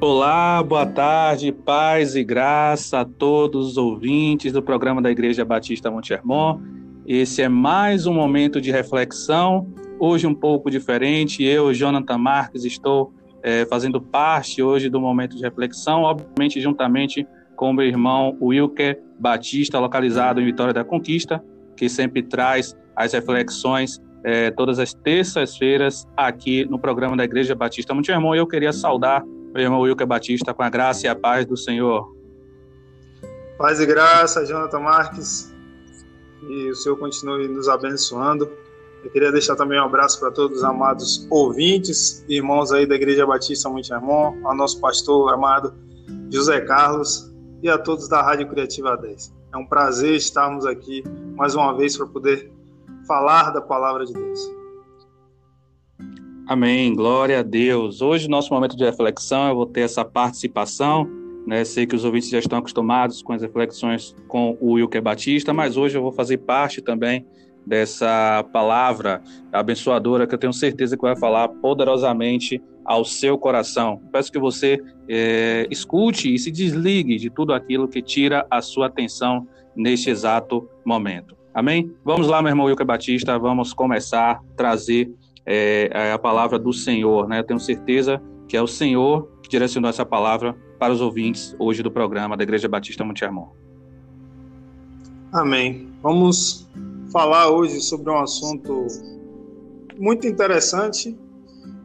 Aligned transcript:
Olá, 0.00 0.62
boa 0.62 0.86
tarde, 0.86 1.50
paz 1.50 2.14
e 2.14 2.22
graça 2.22 3.00
a 3.00 3.04
todos 3.04 3.70
os 3.70 3.76
ouvintes 3.76 4.52
do 4.52 4.62
programa 4.62 5.02
da 5.02 5.10
Igreja 5.10 5.44
Batista 5.44 5.90
Monte 5.90 6.12
Hermon. 6.12 6.60
Esse 7.04 7.42
é 7.42 7.48
mais 7.48 8.06
um 8.06 8.14
momento 8.14 8.60
de 8.60 8.70
reflexão, 8.70 9.66
hoje 9.98 10.24
um 10.24 10.34
pouco 10.34 10.70
diferente. 10.70 11.42
Eu, 11.42 11.74
Jonathan 11.74 12.16
Marques, 12.16 12.64
estou 12.64 13.12
é, 13.42 13.66
fazendo 13.66 14.00
parte 14.00 14.62
hoje 14.62 14.88
do 14.88 15.00
momento 15.00 15.36
de 15.36 15.42
reflexão, 15.42 16.02
obviamente 16.02 16.60
juntamente 16.60 17.26
com 17.56 17.72
meu 17.72 17.84
irmão 17.84 18.38
Wilker 18.40 19.02
Batista, 19.18 19.80
localizado 19.80 20.40
em 20.40 20.44
Vitória 20.44 20.72
da 20.72 20.84
Conquista, 20.84 21.42
que 21.76 21.88
sempre 21.88 22.22
traz 22.22 22.72
as 22.94 23.14
reflexões 23.14 24.00
é, 24.22 24.52
todas 24.52 24.78
as 24.78 24.94
terças-feiras 24.94 26.06
aqui 26.16 26.64
no 26.66 26.78
programa 26.78 27.16
da 27.16 27.24
Igreja 27.24 27.56
Batista 27.56 27.92
Monte 27.92 28.12
Hermon. 28.12 28.36
E 28.36 28.38
eu 28.38 28.46
queria 28.46 28.72
saudar 28.72 29.24
meu 29.52 29.62
irmão 29.62 29.80
Wilker 29.80 30.06
Batista, 30.06 30.52
com 30.54 30.62
a 30.62 30.70
graça 30.70 31.06
e 31.06 31.08
a 31.08 31.16
paz 31.16 31.46
do 31.46 31.56
Senhor. 31.56 32.14
Paz 33.56 33.80
e 33.80 33.86
graça, 33.86 34.44
Jonathan 34.46 34.80
Marques, 34.80 35.52
e 36.48 36.70
o 36.70 36.74
Senhor 36.74 36.96
continue 36.96 37.48
nos 37.48 37.68
abençoando. 37.68 38.48
Eu 39.02 39.10
queria 39.10 39.32
deixar 39.32 39.56
também 39.56 39.80
um 39.80 39.84
abraço 39.84 40.18
para 40.20 40.30
todos 40.30 40.58
os 40.58 40.64
amados 40.64 41.26
ouvintes, 41.30 42.24
irmãos 42.28 42.72
aí 42.72 42.86
da 42.86 42.94
Igreja 42.94 43.26
Batista 43.26 43.68
Monte 43.68 43.92
Hermon, 43.92 44.36
ao 44.44 44.54
nosso 44.54 44.80
pastor 44.80 45.32
amado 45.32 45.74
José 46.30 46.60
Carlos 46.60 47.32
e 47.62 47.68
a 47.68 47.78
todos 47.78 48.08
da 48.08 48.22
Rádio 48.22 48.48
Criativa 48.48 48.96
10. 48.96 49.34
É 49.52 49.56
um 49.56 49.66
prazer 49.66 50.14
estarmos 50.14 50.66
aqui 50.66 51.02
mais 51.36 51.54
uma 51.54 51.76
vez 51.76 51.96
para 51.96 52.06
poder 52.06 52.52
falar 53.06 53.50
da 53.50 53.60
palavra 53.60 54.04
de 54.04 54.12
Deus. 54.12 54.57
Amém, 56.48 56.94
glória 56.94 57.40
a 57.40 57.42
Deus. 57.42 58.00
Hoje, 58.00 58.26
nosso 58.26 58.54
momento 58.54 58.74
de 58.74 58.82
reflexão, 58.82 59.50
eu 59.50 59.54
vou 59.54 59.66
ter 59.66 59.82
essa 59.82 60.02
participação. 60.02 61.06
Né? 61.46 61.62
Sei 61.62 61.86
que 61.86 61.94
os 61.94 62.06
ouvintes 62.06 62.30
já 62.30 62.38
estão 62.38 62.58
acostumados 62.58 63.20
com 63.20 63.34
as 63.34 63.42
reflexões 63.42 64.16
com 64.26 64.56
o 64.58 64.72
Wilker 64.72 65.02
Batista, 65.02 65.52
mas 65.52 65.76
hoje 65.76 65.98
eu 65.98 66.02
vou 66.02 66.10
fazer 66.10 66.38
parte 66.38 66.80
também 66.80 67.26
dessa 67.66 68.42
palavra 68.50 69.22
abençoadora 69.52 70.26
que 70.26 70.34
eu 70.34 70.38
tenho 70.38 70.54
certeza 70.54 70.96
que 70.96 71.02
vai 71.02 71.14
falar 71.18 71.48
poderosamente 71.48 72.62
ao 72.82 73.04
seu 73.04 73.36
coração. 73.36 74.00
Peço 74.10 74.32
que 74.32 74.38
você 74.38 74.82
é, 75.06 75.66
escute 75.70 76.34
e 76.34 76.38
se 76.38 76.50
desligue 76.50 77.18
de 77.18 77.28
tudo 77.28 77.52
aquilo 77.52 77.86
que 77.86 78.00
tira 78.00 78.46
a 78.50 78.62
sua 78.62 78.86
atenção 78.86 79.46
neste 79.76 80.08
exato 80.08 80.66
momento. 80.82 81.36
Amém? 81.52 81.92
Vamos 82.02 82.26
lá, 82.26 82.40
meu 82.40 82.50
irmão 82.50 82.66
Wilker 82.66 82.86
Batista, 82.86 83.38
vamos 83.38 83.74
começar 83.74 84.30
a 84.30 84.40
trazer 84.56 85.12
é, 85.50 85.88
é, 85.94 86.12
a 86.12 86.18
palavra 86.18 86.58
do 86.58 86.74
Senhor, 86.74 87.26
né? 87.26 87.38
Eu 87.38 87.44
tenho 87.44 87.58
certeza 87.58 88.20
que 88.46 88.54
é 88.54 88.62
o 88.62 88.66
Senhor 88.66 89.30
que 89.42 89.48
direcionou 89.48 89.88
essa 89.88 90.04
palavra 90.04 90.54
para 90.78 90.92
os 90.92 91.00
ouvintes 91.00 91.56
hoje 91.58 91.82
do 91.82 91.90
programa 91.90 92.36
da 92.36 92.42
Igreja 92.42 92.68
Batista 92.68 93.02
Monte 93.02 93.24
Hermon. 93.24 93.48
Amém. 95.32 95.88
Vamos 96.02 96.68
falar 97.10 97.48
hoje 97.48 97.80
sobre 97.80 98.10
um 98.10 98.18
assunto 98.18 98.86
muito 99.98 100.26
interessante, 100.26 101.18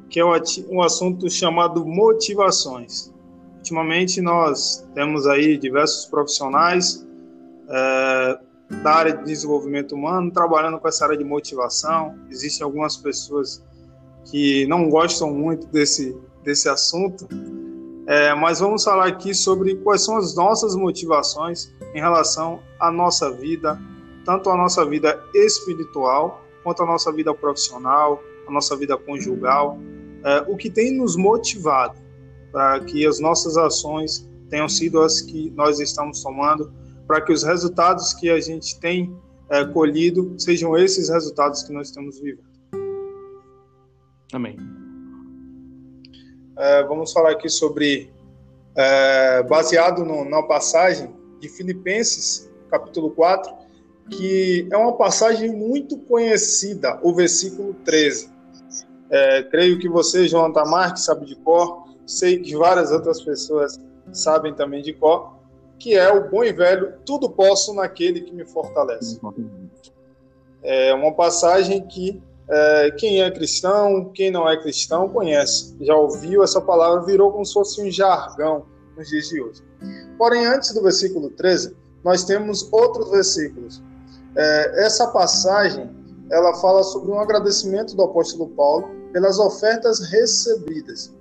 que 0.10 0.20
é 0.20 0.26
um 0.26 0.82
assunto 0.82 1.30
chamado 1.30 1.86
motivações. 1.86 3.14
Ultimamente 3.58 4.22
nós 4.22 4.86
temos 4.94 5.26
aí 5.26 5.58
diversos 5.58 6.06
profissionais 6.08 7.08
é, 7.70 8.40
da 8.82 8.94
área 8.94 9.14
de 9.14 9.24
desenvolvimento 9.24 9.96
humano, 9.96 10.32
trabalhando 10.32 10.80
com 10.80 10.88
essa 10.88 11.06
área 11.06 11.18
de 11.18 11.24
motivação. 11.24 12.16
Existem 12.30 12.64
algumas 12.64 12.98
pessoas 12.98 13.64
que 14.26 14.66
não 14.68 14.90
gostam 14.90 15.34
muito 15.34 15.68
desse, 15.68 16.18
desse 16.44 16.70
assunto, 16.70 17.28
é, 18.08 18.34
mas 18.34 18.60
vamos 18.60 18.84
falar 18.84 19.08
aqui 19.08 19.34
sobre 19.34 19.76
quais 19.76 20.04
são 20.04 20.18
as 20.18 20.36
nossas 20.36 20.76
motivações 20.76 21.74
em 21.94 22.00
relação 22.00 22.60
à 22.80 22.92
nossa 22.92 23.32
vida, 23.32 23.80
tanto 24.26 24.50
a 24.50 24.58
nossa 24.58 24.86
vida 24.86 25.22
espiritual 25.34 26.44
quanto 26.64 26.84
a 26.84 26.86
nossa 26.86 27.12
vida 27.12 27.34
profissional, 27.34 28.22
a 28.48 28.52
nossa 28.52 28.76
vida 28.76 28.98
conjugal, 28.98 29.78
é, 30.24 30.44
o 30.48 30.56
que 30.56 30.70
tem 30.70 30.92
nos 30.92 31.16
motivado 31.16 31.98
para 32.52 32.80
que 32.82 33.06
as 33.06 33.20
nossas 33.20 33.58
ações 33.58 34.30
tenham 34.50 34.70
sido 34.70 35.02
as 35.02 35.22
que 35.22 35.50
nós 35.52 35.80
estamos 35.80 36.22
tomando 36.22 36.72
para 37.14 37.22
que 37.22 37.32
os 37.32 37.44
resultados 37.44 38.12
que 38.12 38.28
a 38.28 38.40
gente 38.40 38.80
tem 38.80 39.16
é, 39.48 39.64
colhido 39.66 40.34
sejam 40.40 40.76
esses 40.76 41.10
resultados 41.10 41.62
que 41.62 41.72
nós 41.72 41.90
estamos 41.90 42.20
vivendo. 42.20 42.48
Amém. 44.34 44.58
É, 46.58 46.84
vamos 46.86 47.14
falar 47.14 47.34
aqui 47.34 47.48
sobre, 47.48 48.12
é, 48.76 49.44
baseado 49.44 50.04
no, 50.04 50.28
na 50.28 50.42
passagem 50.42 51.14
de 51.40 51.48
Filipenses, 51.50 52.52
capítulo 52.72 53.12
4, 53.12 53.54
que 54.10 54.68
é 54.72 54.76
uma 54.76 54.98
passagem 54.98 55.56
muito 55.56 56.00
conhecida, 56.00 57.00
o 57.04 57.14
versículo 57.14 57.76
13. 57.86 58.28
É, 59.12 59.44
creio 59.44 59.78
que 59.78 59.88
você, 59.88 60.28
João 60.28 60.52
Marques, 60.52 61.06
sabe 61.06 61.28
de 61.28 61.36
cor, 61.36 61.84
sei 62.08 62.40
que 62.40 62.56
várias 62.56 62.92
outras 62.92 63.22
pessoas 63.22 63.80
sabem 64.12 64.56
também 64.56 64.82
de 64.82 64.94
cor, 64.94 65.43
que 65.84 65.96
é 65.96 66.10
o 66.10 66.30
bom 66.30 66.46
e 66.46 66.54
velho 66.54 66.94
tudo 67.06 67.30
posso 67.30 67.74
naquele 67.74 68.22
que 68.22 68.34
me 68.34 68.46
fortalece. 68.46 69.20
É 70.64 70.94
uma 70.94 71.14
passagem 71.14 71.86
que 71.86 72.24
é, 72.48 72.92
quem 72.92 73.22
é 73.22 73.30
cristão, 73.30 74.10
quem 74.14 74.32
não 74.32 74.48
é 74.48 74.56
cristão 74.56 75.10
conhece, 75.10 75.76
já 75.82 75.94
ouviu 75.94 76.42
essa 76.42 76.62
palavra, 76.62 77.06
virou 77.06 77.34
como 77.34 77.46
se 77.46 77.54
fosse 77.54 77.82
um 77.82 77.92
jargão 77.92 78.66
nos 78.96 79.10
dias 79.10 79.28
de 79.28 79.42
hoje. 79.42 79.62
Porém, 80.18 80.46
antes 80.46 80.74
do 80.74 80.82
versículo 80.82 81.30
13, 81.32 81.76
nós 82.02 82.24
temos 82.24 82.72
outros 82.72 83.12
versículos. 83.12 83.84
É, 84.38 84.86
essa 84.86 85.08
passagem 85.08 85.94
ela 86.32 86.54
fala 86.62 86.82
sobre 86.84 87.12
um 87.12 87.20
agradecimento 87.20 87.94
do 87.94 88.04
apóstolo 88.04 88.48
Paulo 88.52 88.90
pelas 89.12 89.38
ofertas 89.38 90.00
recebidas. 90.00 91.14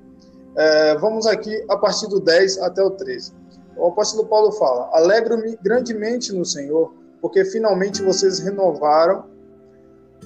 É, 0.54 0.96
vamos 0.98 1.26
aqui 1.26 1.64
a 1.68 1.76
partir 1.76 2.06
do 2.06 2.20
10 2.20 2.58
até 2.58 2.80
o 2.80 2.90
13. 2.92 3.41
O 3.76 3.86
apóstolo 3.88 4.26
Paulo 4.28 4.52
fala: 4.52 4.90
Alegro-me 4.92 5.58
grandemente 5.62 6.32
no 6.32 6.44
Senhor, 6.44 6.92
porque 7.20 7.44
finalmente 7.44 8.02
vocês 8.02 8.38
renovaram 8.38 9.30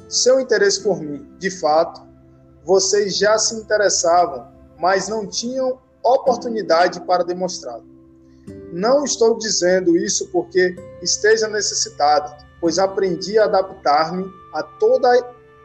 seu 0.08 0.40
interesse 0.40 0.82
por 0.82 1.00
mim. 1.00 1.28
De 1.38 1.50
fato, 1.50 2.00
vocês 2.64 3.16
já 3.16 3.38
se 3.38 3.54
interessavam, 3.54 4.46
mas 4.78 5.08
não 5.08 5.26
tinham 5.26 5.78
oportunidade 6.02 7.00
para 7.02 7.24
demonstrá-lo. 7.24 7.84
Não 8.72 9.04
estou 9.04 9.38
dizendo 9.38 9.96
isso 9.96 10.28
porque 10.30 10.76
esteja 11.02 11.48
necessitado, 11.48 12.44
pois 12.60 12.78
aprendi 12.78 13.38
a 13.38 13.44
adaptar-me 13.44 14.24
a 14.52 14.62
toda 14.62 15.08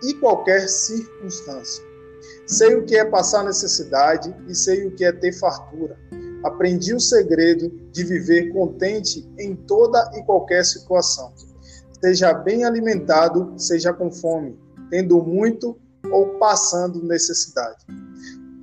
e 0.03 0.13
qualquer 0.15 0.67
circunstância. 0.67 1.83
Sei 2.47 2.75
o 2.75 2.85
que 2.85 2.97
é 2.97 3.05
passar 3.05 3.43
necessidade 3.43 4.35
e 4.47 4.55
sei 4.55 4.87
o 4.87 4.91
que 4.91 5.05
é 5.05 5.11
ter 5.11 5.33
fartura. 5.33 5.97
Aprendi 6.43 6.93
o 6.93 6.99
segredo 6.99 7.69
de 7.91 8.03
viver 8.03 8.51
contente 8.51 9.27
em 9.37 9.55
toda 9.55 10.11
e 10.15 10.23
qualquer 10.23 10.65
situação. 10.65 11.33
Seja 12.03 12.33
bem 12.33 12.63
alimentado, 12.63 13.53
seja 13.57 13.93
com 13.93 14.11
fome, 14.11 14.57
tendo 14.89 15.21
muito 15.21 15.77
ou 16.11 16.39
passando 16.39 17.03
necessidade. 17.03 17.85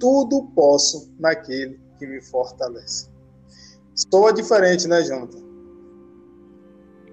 Tudo 0.01 0.51
posso 0.55 1.13
naquele 1.19 1.81
que 1.99 2.07
me 2.07 2.21
fortalece. 2.21 3.09
Estou 3.95 4.33
diferente, 4.33 4.87
né, 4.87 5.03
Jonathan? 5.03 5.48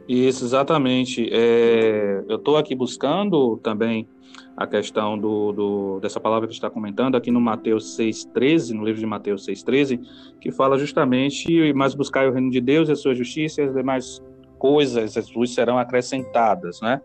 Isso, 0.08 0.46
exatamente. 0.46 1.28
É, 1.32 2.24
eu 2.28 2.36
estou 2.36 2.58
aqui 2.58 2.76
buscando 2.76 3.58
também 3.58 4.08
a 4.56 4.66
questão 4.66 5.18
do, 5.18 5.52
do, 5.52 6.00
dessa 6.00 6.20
palavra 6.20 6.48
que 6.48 6.54
está 6.54 6.70
comentando 6.70 7.16
aqui 7.16 7.32
no 7.32 7.42
Mateus 7.42 7.98
6,13, 7.98 8.74
no 8.74 8.86
livro 8.86 9.00
de 9.00 9.06
Mateus 9.06 9.46
6,13, 9.46 10.00
que 10.40 10.52
fala 10.52 10.78
justamente, 10.78 11.74
mas 11.74 11.94
buscar 11.94 12.28
o 12.28 12.32
reino 12.32 12.50
de 12.50 12.62
Deus 12.62 12.88
e 12.88 12.92
a 12.92 12.96
sua 12.96 13.14
justiça 13.16 13.62
e 13.62 13.66
as 13.66 13.74
demais 13.74 14.22
coisas, 14.58 15.18
as 15.18 15.34
luzes 15.34 15.56
serão 15.56 15.78
acrescentadas, 15.78 16.80
né? 16.82 17.02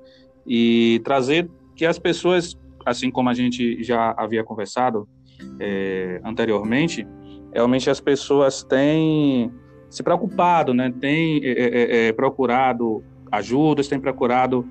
E 0.47 1.00
trazer 1.05 1.50
que 1.75 1.85
as 1.85 1.99
pessoas, 1.99 2.56
assim 2.85 3.11
como 3.11 3.29
a 3.29 3.35
gente 3.35 3.82
já 3.82 4.14
havia 4.17 4.44
conversado 4.44 5.08
é, 5.58 6.20
anteriormente, 6.25 7.06
realmente 7.52 7.91
as 7.91 8.00
pessoas 8.00 8.62
têm 8.62 9.50
se 9.90 10.02
preocupado, 10.02 10.72
né? 10.72 10.92
Têm 11.00 11.40
é, 11.44 12.08
é, 12.08 12.12
procurado 12.12 13.02
ajudas, 13.31 13.88
têm 13.88 14.00
procurado 14.00 14.66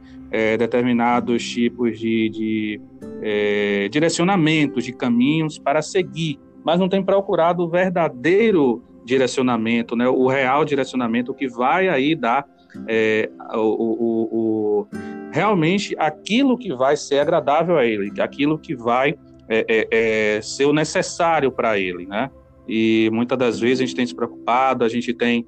determinados 0.60 1.44
tipos 1.44 1.98
de, 1.98 2.30
de 2.30 3.90
direcionamentos, 3.90 4.84
de 4.84 4.94
caminhos 4.94 5.58
para 5.58 5.82
seguir, 5.82 6.40
mas 6.64 6.80
não 6.80 6.88
tem 6.88 7.04
procurado 7.04 7.64
o 7.64 7.70
verdadeiro 7.70 8.84
direcionamento, 9.04 9.96
né, 9.96 10.08
o 10.08 10.28
real 10.28 10.64
direcionamento 10.64 11.34
que 11.34 11.48
vai 11.48 11.90
aí 11.90 12.16
dar 12.16 12.46
é, 12.88 13.30
o, 13.54 13.58
o, 13.58 14.30
o, 14.32 14.88
realmente 15.32 15.96
aquilo 15.98 16.58
que 16.58 16.74
vai 16.74 16.96
ser 16.96 17.20
agradável 17.20 17.78
a 17.78 17.86
ele, 17.86 18.12
aquilo 18.22 18.58
que 18.60 18.76
vai 18.76 19.16
é, 19.48 19.88
é, 19.92 20.42
ser 20.42 20.66
o 20.66 20.74
necessário 20.74 21.52
para 21.52 21.80
ele, 21.80 22.06
né? 22.06 22.30
E 22.70 23.10
muitas 23.12 23.38
das 23.38 23.60
vezes 23.60 23.80
a 23.82 23.86
gente 23.86 23.96
tem 23.96 24.06
se 24.06 24.16
preocupado, 24.16 24.84
a 24.84 24.90
gente 24.90 25.12
tem 25.14 25.46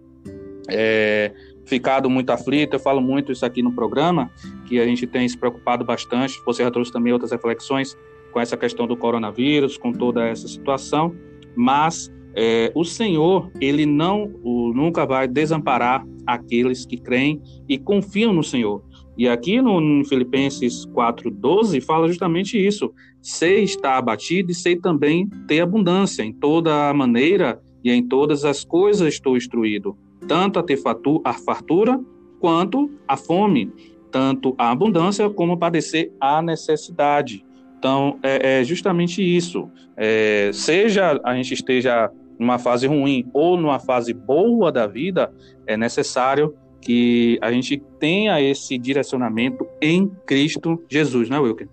é, 0.67 1.31
ficado 1.65 2.09
muito 2.09 2.31
aflito. 2.31 2.73
Eu 2.73 2.79
falo 2.79 2.99
muito 2.99 3.31
isso 3.31 3.45
aqui 3.45 3.61
no 3.61 3.71
programa, 3.71 4.31
que 4.65 4.79
a 4.79 4.85
gente 4.85 5.05
tem 5.05 5.29
se 5.29 5.37
preocupado 5.37 5.85
bastante. 5.85 6.41
Você 6.45 6.63
já 6.63 6.71
trouxe 6.71 6.91
também 6.91 7.13
outras 7.13 7.31
reflexões 7.31 7.95
com 8.31 8.39
essa 8.39 8.57
questão 8.57 8.87
do 8.87 8.97
coronavírus, 8.97 9.77
com 9.77 9.91
toda 9.91 10.25
essa 10.25 10.47
situação, 10.47 11.13
mas 11.55 12.11
é, 12.33 12.71
o 12.73 12.83
Senhor, 12.83 13.51
ele 13.59 13.85
não 13.85 14.31
o, 14.41 14.73
nunca 14.73 15.05
vai 15.05 15.27
desamparar 15.27 16.05
aqueles 16.25 16.85
que 16.85 16.97
creem 16.97 17.41
e 17.67 17.77
confiam 17.77 18.33
no 18.33 18.43
Senhor. 18.43 18.81
E 19.21 19.29
aqui 19.29 19.61
no, 19.61 20.03
Filipenses 20.03 20.83
4,12 20.87 21.79
fala 21.79 22.07
justamente 22.07 22.57
isso. 22.57 22.91
Sei 23.21 23.61
estar 23.61 23.99
abatido 23.99 24.49
e 24.49 24.55
sei 24.55 24.75
também 24.75 25.29
ter 25.47 25.59
abundância. 25.59 26.23
Em 26.23 26.33
toda 26.33 26.91
maneira 26.91 27.61
e 27.83 27.91
em 27.91 28.01
todas 28.01 28.43
as 28.43 28.65
coisas 28.65 29.13
estou 29.13 29.37
instruído, 29.37 29.95
tanto 30.27 30.57
a 30.57 30.63
ter 30.63 30.79
a 31.23 31.33
fartura 31.33 32.03
quanto 32.39 32.89
a 33.07 33.15
fome, 33.15 33.71
tanto 34.09 34.55
a 34.57 34.71
abundância 34.71 35.29
como 35.29 35.55
padecer 35.55 36.11
a 36.19 36.41
necessidade. 36.41 37.45
Então, 37.77 38.17
é, 38.23 38.61
é 38.61 38.63
justamente 38.63 39.21
isso. 39.21 39.69
É, 39.95 40.49
seja 40.51 41.21
a 41.23 41.35
gente 41.35 41.53
esteja 41.53 42.09
numa 42.39 42.57
fase 42.57 42.87
ruim 42.87 43.29
ou 43.35 43.55
numa 43.55 43.77
fase 43.77 44.15
boa 44.15 44.71
da 44.71 44.87
vida, 44.87 45.31
é 45.67 45.77
necessário 45.77 46.55
que 46.81 47.37
a 47.41 47.51
gente 47.51 47.81
tenha 47.99 48.41
esse 48.41 48.77
direcionamento 48.77 49.65
em 49.81 50.09
Cristo 50.25 50.83
Jesus, 50.89 51.29
não 51.29 51.37
é, 51.37 51.39
Wilker? 51.39 51.69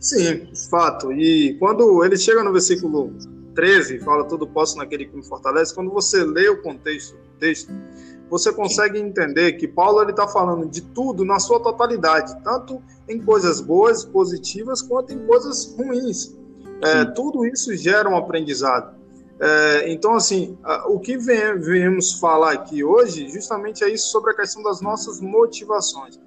Sim, 0.00 0.48
fato. 0.68 1.12
E 1.12 1.54
quando 1.58 2.04
ele 2.04 2.16
chega 2.16 2.42
no 2.42 2.52
versículo 2.52 3.12
13, 3.54 4.00
fala 4.00 4.24
tudo 4.24 4.46
posso 4.46 4.76
naquele 4.76 5.06
que 5.06 5.16
me 5.16 5.24
fortalece, 5.24 5.74
quando 5.74 5.90
você 5.90 6.24
lê 6.24 6.48
o 6.48 6.60
contexto 6.60 7.14
do 7.14 7.38
texto, 7.38 7.72
você 8.28 8.52
consegue 8.52 8.98
entender 8.98 9.52
que 9.52 9.68
Paulo 9.68 10.02
está 10.08 10.26
falando 10.26 10.68
de 10.68 10.82
tudo 10.82 11.24
na 11.24 11.38
sua 11.38 11.60
totalidade, 11.60 12.36
tanto 12.42 12.82
em 13.08 13.20
coisas 13.20 13.60
boas, 13.60 14.04
positivas, 14.04 14.82
quanto 14.82 15.12
em 15.12 15.26
coisas 15.26 15.74
ruins. 15.78 16.36
É, 16.82 17.04
tudo 17.06 17.46
isso 17.46 17.74
gera 17.76 18.08
um 18.08 18.16
aprendizado. 18.16 18.94
É, 19.40 19.92
então, 19.92 20.14
assim, 20.14 20.56
o 20.86 20.98
que 21.00 21.16
viemos 21.16 22.12
falar 22.14 22.52
aqui 22.52 22.84
hoje, 22.84 23.28
justamente 23.28 23.82
é 23.82 23.90
isso 23.92 24.08
sobre 24.10 24.30
a 24.30 24.34
questão 24.34 24.62
das 24.62 24.80
nossas 24.80 25.20
motivações. 25.20 26.18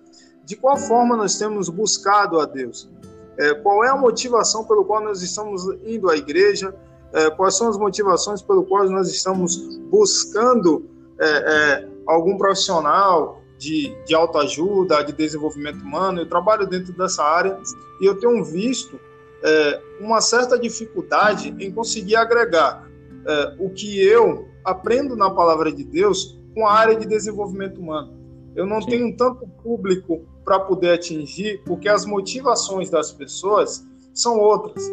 De 0.43 0.55
qual 0.55 0.77
forma 0.77 1.15
nós 1.15 1.37
temos 1.37 1.69
buscado 1.69 2.39
a 2.39 2.45
Deus? 2.45 2.89
É, 3.37 3.53
qual 3.53 3.83
é 3.83 3.89
a 3.89 3.95
motivação 3.95 4.65
pelo 4.65 4.83
qual 4.83 5.03
nós 5.03 5.21
estamos 5.21 5.63
indo 5.85 6.09
à 6.09 6.15
igreja? 6.15 6.73
É, 7.13 7.29
quais 7.29 7.55
são 7.57 7.69
as 7.69 7.77
motivações 7.77 8.41
pelo 8.41 8.63
qual 8.63 8.89
nós 8.89 9.09
estamos 9.09 9.57
buscando 9.89 10.89
é, 11.19 11.27
é, 11.27 11.87
algum 12.05 12.37
profissional 12.37 13.41
de, 13.57 13.95
de 14.05 14.13
autoajuda, 14.13 15.03
de 15.03 15.11
desenvolvimento 15.13 15.81
humano. 15.81 16.21
Eu 16.21 16.29
trabalho 16.29 16.65
dentro 16.67 16.93
dessa 16.93 17.23
área 17.23 17.59
e 17.99 18.05
eu 18.05 18.19
tenho 18.19 18.43
visto 18.43 18.99
é, 19.43 19.81
uma 19.99 20.21
certa 20.21 20.57
dificuldade 20.57 21.55
em 21.59 21.71
conseguir 21.71 22.15
agregar 22.15 22.86
é, 23.27 23.55
o 23.59 23.69
que 23.69 24.01
eu 24.01 24.47
aprendo 24.63 25.15
na 25.15 25.29
palavra 25.29 25.71
de 25.71 25.83
Deus 25.83 26.37
com 26.53 26.65
a 26.65 26.73
área 26.73 26.95
de 26.95 27.05
desenvolvimento 27.05 27.79
humano. 27.79 28.17
Eu 28.55 28.65
não 28.65 28.81
Sim. 28.81 28.89
tenho 28.89 29.17
tanto 29.17 29.47
público 29.61 30.25
para 30.43 30.59
poder 30.59 30.93
atingir, 30.93 31.61
porque 31.65 31.87
as 31.87 32.05
motivações 32.05 32.89
das 32.89 33.11
pessoas 33.11 33.85
são 34.13 34.39
outras. 34.39 34.83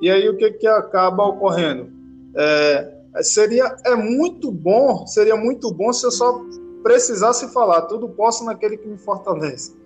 E 0.00 0.10
aí 0.10 0.28
o 0.28 0.36
que, 0.36 0.52
que 0.52 0.66
acaba 0.66 1.24
ocorrendo? 1.24 1.90
É, 2.36 2.94
seria 3.22 3.74
é 3.84 3.96
muito 3.96 4.52
bom, 4.52 5.06
seria 5.06 5.34
muito 5.34 5.72
bom 5.72 5.92
se 5.92 6.06
eu 6.06 6.10
só 6.12 6.40
precisasse 6.82 7.52
falar 7.52 7.82
tudo 7.82 8.08
posso 8.08 8.44
naquele 8.44 8.76
que 8.76 8.86
me 8.86 8.98
fortalece. 8.98 9.76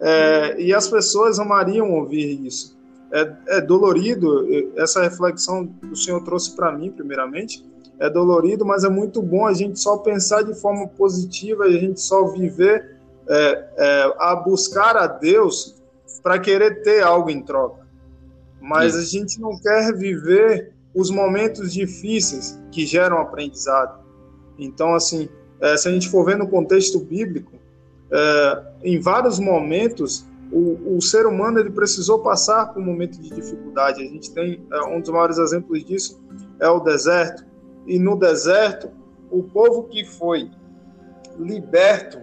É, 0.00 0.60
e 0.60 0.72
as 0.72 0.88
pessoas 0.88 1.38
amariam 1.38 1.92
ouvir 1.92 2.46
isso. 2.46 2.76
É, 3.12 3.58
é 3.58 3.60
dolorido, 3.60 4.46
essa 4.76 5.02
reflexão 5.02 5.66
que 5.66 5.86
o 5.88 5.96
Senhor 5.96 6.22
trouxe 6.24 6.56
para 6.56 6.72
mim, 6.72 6.90
primeiramente, 6.90 7.62
é 7.98 8.08
dolorido, 8.10 8.64
mas 8.64 8.84
é 8.84 8.88
muito 8.88 9.22
bom 9.22 9.46
a 9.46 9.52
gente 9.52 9.78
só 9.78 9.98
pensar 9.98 10.42
de 10.42 10.54
forma 10.54 10.88
positiva 10.88 11.68
e 11.68 11.76
a 11.76 11.80
gente 11.80 12.00
só 12.00 12.24
viver 12.26 12.96
é, 13.28 13.68
é, 13.76 14.14
a 14.18 14.34
buscar 14.34 14.96
a 14.96 15.06
Deus 15.06 15.80
para 16.22 16.38
querer 16.38 16.82
ter 16.82 17.02
algo 17.02 17.30
em 17.30 17.42
troca. 17.42 17.86
Mas 18.60 18.94
Sim. 18.94 18.98
a 18.98 19.02
gente 19.04 19.40
não 19.40 19.58
quer 19.58 19.94
viver 19.94 20.72
os 20.94 21.10
momentos 21.10 21.72
difíceis 21.72 22.58
que 22.70 22.84
geram 22.86 23.18
aprendizado. 23.18 24.02
Então, 24.58 24.94
assim, 24.94 25.28
é, 25.60 25.76
se 25.76 25.88
a 25.88 25.92
gente 25.92 26.08
for 26.08 26.24
ver 26.24 26.36
no 26.36 26.48
contexto 26.48 26.98
bíblico, 26.98 27.52
é, 28.10 28.62
em 28.82 29.00
vários 29.00 29.38
momentos 29.38 30.26
o, 30.52 30.96
o, 30.96 31.00
ser 31.00 31.26
humano 31.26 31.58
ele 31.58 31.70
precisou 31.70 32.18
passar 32.18 32.66
por 32.66 32.82
um 32.82 32.84
momento 32.84 33.18
de 33.18 33.30
dificuldade. 33.30 34.02
A 34.02 34.06
gente 34.06 34.32
tem 34.32 34.64
é, 34.70 34.80
um 34.82 35.00
dos 35.00 35.08
maiores 35.08 35.38
exemplos 35.38 35.82
disso 35.82 36.22
é 36.60 36.68
o 36.68 36.78
deserto. 36.78 37.44
E 37.86 37.98
no 37.98 38.16
deserto, 38.16 38.90
o 39.30 39.42
povo 39.42 39.84
que 39.84 40.04
foi 40.04 40.50
liberto 41.38 42.20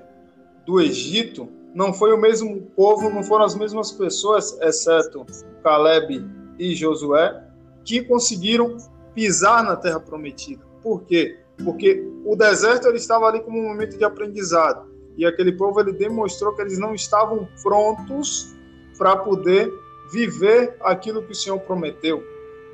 do 0.66 0.80
Egito 0.80 1.50
não 1.74 1.92
foi 1.92 2.14
o 2.14 2.18
mesmo 2.18 2.62
povo, 2.76 3.10
não 3.10 3.24
foram 3.24 3.46
as 3.46 3.56
mesmas 3.56 3.92
pessoas, 3.92 4.58
exceto 4.62 5.25
Caleb 5.64 6.24
e 6.60 6.75
Josué, 6.75 7.44
que 7.84 8.02
conseguiram 8.04 8.78
pisar 9.16 9.64
na 9.64 9.75
terra 9.75 10.00
prometida. 10.00 10.64
Por 10.84 11.02
quê? 11.04 11.40
Porque 11.64 12.08
o 12.24 12.36
deserto 12.36 12.88
ele 12.88 12.98
estava 12.98 13.25
ali 13.25 13.42
como 13.42 13.60
um 13.60 13.68
momento 13.70 13.98
de 13.98 14.04
aprendizado 14.04 14.88
e 15.19 15.25
aquele 15.25 15.51
povo 15.51 15.81
ele 15.81 15.92
demonstrou 15.92 16.54
que 16.54 16.62
eles 16.62 16.80
não 16.80 16.95
estavam 16.95 17.45
prontos 17.62 18.56
para 18.98 19.18
poder 19.18 19.69
viver 20.13 20.77
aquilo 20.80 21.21
que 21.21 21.33
o 21.33 21.36
Senhor 21.36 21.60
prometeu. 21.60 22.24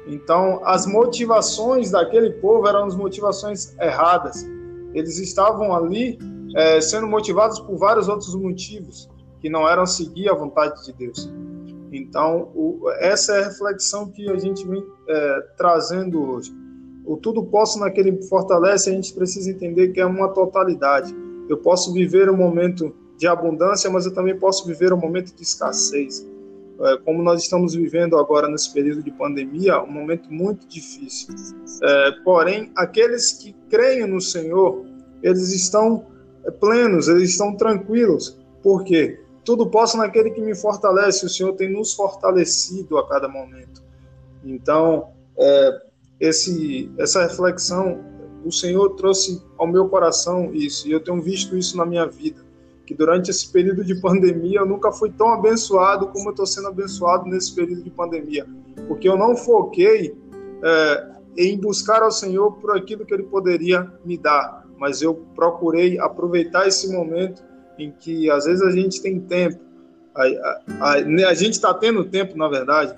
Então, 0.05 0.61
as 0.63 0.85
motivações 0.85 1.89
daquele 1.89 2.29
povo 2.33 2.67
eram 2.67 2.85
as 2.85 2.95
motivações 2.95 3.75
erradas. 3.79 4.45
Eles 4.93 5.17
estavam 5.17 5.75
ali 5.75 6.19
é, 6.55 6.79
sendo 6.79 7.07
motivados 7.07 7.59
por 7.59 7.77
vários 7.77 8.07
outros 8.07 8.35
motivos 8.35 9.09
que 9.41 9.49
não 9.49 9.67
eram 9.67 9.87
seguir 9.87 10.29
a 10.29 10.35
vontade 10.35 10.85
de 10.85 10.93
Deus. 10.93 11.27
Então, 11.91 12.51
o, 12.53 12.91
essa 12.99 13.33
é 13.33 13.41
a 13.41 13.47
reflexão 13.47 14.11
que 14.11 14.29
a 14.29 14.37
gente 14.37 14.67
vem 14.67 14.85
é, 15.09 15.41
trazendo 15.57 16.23
hoje. 16.29 16.55
O 17.03 17.17
tudo 17.17 17.43
posso 17.43 17.79
naquele 17.79 18.11
que 18.11 18.27
fortalece, 18.27 18.91
a 18.91 18.93
gente 18.93 19.13
precisa 19.15 19.49
entender 19.49 19.89
que 19.89 19.99
é 19.99 20.05
uma 20.05 20.29
totalidade. 20.29 21.24
Eu 21.49 21.57
posso 21.57 21.93
viver 21.93 22.29
um 22.29 22.37
momento 22.37 22.95
de 23.17 23.27
abundância, 23.27 23.89
mas 23.89 24.05
eu 24.05 24.13
também 24.13 24.37
posso 24.37 24.65
viver 24.65 24.91
um 24.93 24.97
momento 24.97 25.33
de 25.35 25.43
escassez. 25.43 26.27
É, 26.79 26.97
como 27.05 27.23
nós 27.23 27.41
estamos 27.41 27.73
vivendo 27.73 28.17
agora 28.17 28.49
nesse 28.49 28.73
período 28.73 29.01
de 29.01 29.11
pandemia, 29.11 29.81
um 29.81 29.91
momento 29.91 30.31
muito 30.31 30.67
difícil. 30.67 31.33
É, 31.81 32.11
porém, 32.23 32.71
aqueles 32.75 33.31
que 33.31 33.55
creem 33.69 34.05
no 34.05 34.19
Senhor, 34.19 34.85
eles 35.23 35.53
estão 35.53 36.05
plenos, 36.59 37.07
eles 37.07 37.31
estão 37.31 37.55
tranquilos. 37.55 38.37
Por 38.61 38.83
quê? 38.83 39.19
Tudo 39.45 39.69
posso 39.69 39.97
naquele 39.97 40.31
que 40.31 40.41
me 40.41 40.55
fortalece. 40.55 41.25
O 41.25 41.29
Senhor 41.29 41.53
tem 41.53 41.71
nos 41.71 41.93
fortalecido 41.93 42.97
a 42.97 43.07
cada 43.07 43.27
momento. 43.29 43.83
Então, 44.43 45.09
é, 45.37 45.81
esse, 46.19 46.91
essa 46.97 47.23
reflexão, 47.23 48.03
o 48.45 48.51
Senhor 48.51 48.91
trouxe 48.91 49.41
ao 49.57 49.65
meu 49.65 49.89
coração 49.89 50.53
isso, 50.53 50.87
e 50.87 50.91
eu 50.91 50.99
tenho 50.99 51.19
visto 51.19 51.57
isso 51.57 51.75
na 51.75 51.85
minha 51.85 52.05
vida. 52.05 52.45
Que 52.85 52.93
durante 52.93 53.31
esse 53.31 53.51
período 53.51 53.83
de 53.83 53.99
pandemia 53.99 54.59
eu 54.59 54.65
nunca 54.67 54.91
fui 54.91 55.09
tão 55.09 55.29
abençoado 55.29 56.07
como 56.09 56.27
eu 56.27 56.31
estou 56.31 56.45
sendo 56.45 56.67
abençoado 56.67 57.25
nesse 57.27 57.55
período 57.55 57.81
de 57.81 57.89
pandemia. 57.89 58.45
Porque 58.87 59.09
eu 59.09 59.17
não 59.17 59.35
foquei 59.35 60.15
é, 60.63 61.07
em 61.35 61.59
buscar 61.59 62.03
ao 62.03 62.11
Senhor 62.11 62.51
por 62.53 62.77
aquilo 62.77 63.03
que 63.03 63.13
Ele 63.15 63.23
poderia 63.23 63.91
me 64.05 64.15
dar, 64.15 64.63
mas 64.77 65.01
eu 65.01 65.15
procurei 65.33 65.97
aproveitar 65.97 66.67
esse 66.67 66.93
momento 66.93 67.43
em 67.79 67.91
que 67.91 68.29
às 68.29 68.45
vezes 68.45 68.61
a 68.61 68.69
gente 68.69 69.01
tem 69.01 69.19
tempo, 69.19 69.59
a, 70.13 70.23
a, 70.23 70.61
a, 70.79 70.93
a 70.93 71.33
gente 71.33 71.53
está 71.53 71.73
tendo 71.73 72.05
tempo, 72.05 72.37
na 72.37 72.47
verdade, 72.47 72.95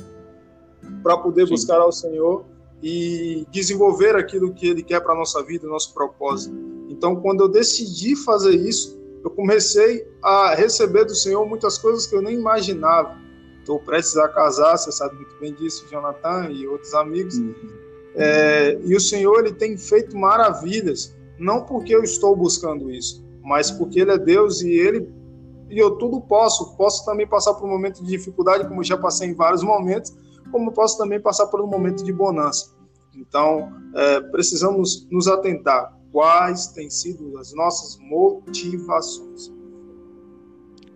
para 1.01 1.18
poder 1.18 1.46
Sim. 1.46 1.51
buscar 1.51 1.80
ao 1.80 1.92
Senhor 1.92 2.46
e 2.81 3.46
desenvolver 3.51 4.15
aquilo 4.15 4.53
que 4.53 4.67
Ele 4.67 4.84
quer 4.84 5.01
para 5.01 5.13
a 5.13 5.17
nossa 5.17 5.43
vida, 5.43 5.67
nosso 5.67 5.93
propósito. 5.93 6.55
Então, 6.89 7.15
quando 7.15 7.41
eu 7.41 7.48
decidi 7.48 8.15
fazer 8.15 8.55
isso, 8.55 8.98
eu 9.24 9.29
comecei 9.31 10.07
a 10.24 10.53
receber 10.55 11.05
do 11.05 11.15
Senhor 11.15 11.46
muitas 11.46 11.77
coisas 11.77 12.05
que 12.05 12.15
eu 12.15 12.22
nem 12.22 12.36
imaginava. 12.36 13.17
Estou 13.60 13.79
prestes 13.79 14.15
a 14.17 14.29
casar, 14.29 14.77
você 14.77 14.91
sabe 14.91 15.15
muito 15.15 15.36
bem 15.39 15.53
disso, 15.53 15.86
Jonathan 15.91 16.50
e 16.51 16.67
outros 16.67 16.93
amigos. 16.93 17.38
Uhum. 17.38 17.53
É, 18.15 18.79
e 18.84 18.96
o 18.96 19.00
Senhor 19.00 19.39
ele 19.39 19.53
tem 19.53 19.77
feito 19.77 20.17
maravilhas, 20.17 21.15
não 21.38 21.63
porque 21.63 21.93
eu 21.93 22.01
estou 22.01 22.36
buscando 22.36 22.89
isso, 22.89 23.24
mas 23.43 23.69
porque 23.69 24.00
ele 24.00 24.12
é 24.12 24.17
Deus 24.17 24.62
e 24.62 24.72
ele 24.72 25.07
e 25.69 25.77
eu 25.77 25.91
tudo 25.91 26.22
posso. 26.22 26.75
Posso 26.75 27.05
também 27.05 27.27
passar 27.27 27.53
por 27.53 27.67
um 27.67 27.72
momento 27.72 28.03
de 28.03 28.10
dificuldade, 28.10 28.67
como 28.67 28.84
já 28.84 28.98
passei 28.98 29.29
em 29.29 29.34
vários 29.34 29.63
momentos, 29.63 30.15
como 30.51 30.72
posso 30.72 30.98
também 30.98 31.20
passar 31.20 31.48
por 31.48 31.62
um 31.62 31.68
momento 31.68 32.04
de 32.04 32.13
bonança. 32.13 32.75
Então, 33.16 33.72
é, 33.96 34.22
precisamos 34.22 35.08
nos 35.10 35.27
atentar 35.27 35.98
quais 36.12 36.68
têm 36.68 36.89
sido 36.89 37.38
as 37.38 37.54
nossas 37.54 37.98
motivações. 38.00 39.51